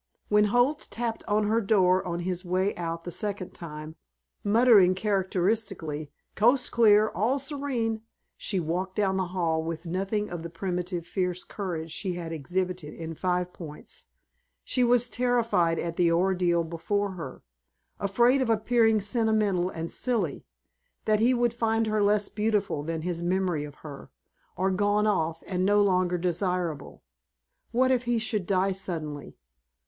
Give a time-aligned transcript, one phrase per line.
[0.29, 3.95] When Holt tapped on her door on his way out the second time,
[4.43, 7.09] muttering characteristically: "Coast clear.
[7.09, 8.01] All serene,"
[8.35, 12.95] she walked down the hall with nothing of the primitive fierce courage she had exhibited
[12.95, 14.07] in Five Points.
[14.63, 17.43] She was terrified at the ordeal before her,
[17.99, 20.47] afraid of appearing sentimental and silly;
[21.05, 24.09] that he would find her less beautiful than his memory of her,
[24.57, 27.03] or gone off and no longer desirable.
[27.71, 29.37] What if he should die suddenly?